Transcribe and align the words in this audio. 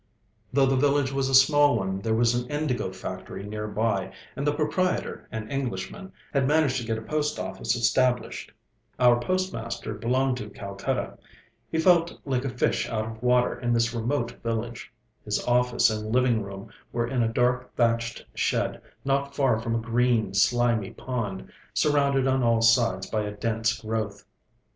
Though 0.51 0.65
the 0.65 0.75
village 0.75 1.11
was 1.11 1.29
a 1.29 1.35
small 1.35 1.77
one, 1.77 1.99
there 1.99 2.15
was 2.15 2.33
an 2.33 2.49
indigo 2.49 2.91
factory 2.91 3.43
near 3.43 3.67
by, 3.67 4.11
and 4.35 4.47
the 4.47 4.51
proprietor, 4.51 5.27
an 5.31 5.47
Englishman, 5.51 6.11
had 6.33 6.47
managed 6.47 6.77
to 6.77 6.87
get 6.87 6.97
a 6.97 7.03
post 7.03 7.37
office 7.37 7.75
established. 7.75 8.51
Our 8.97 9.19
postmaster 9.19 9.93
belonged 9.93 10.37
to 10.37 10.49
Calcutta. 10.49 11.19
He 11.69 11.77
felt 11.77 12.19
like 12.25 12.43
a 12.43 12.49
fish 12.49 12.89
out 12.89 13.05
of 13.05 13.21
water 13.21 13.59
in 13.59 13.73
this 13.73 13.93
remote 13.93 14.31
village. 14.41 14.91
His 15.23 15.45
office 15.45 15.91
and 15.91 16.11
living 16.11 16.41
room 16.41 16.71
were 16.91 17.05
in 17.05 17.21
a 17.21 17.27
dark 17.27 17.75
thatched 17.75 18.25
shed, 18.33 18.81
not 19.05 19.35
far 19.35 19.59
from 19.59 19.75
a 19.75 19.79
green, 19.79 20.33
slimy 20.33 20.89
pond, 20.89 21.51
surrounded 21.75 22.25
on 22.25 22.41
all 22.41 22.63
sides 22.63 23.05
by 23.07 23.21
a 23.21 23.31
dense 23.33 23.79
growth. 23.79 24.25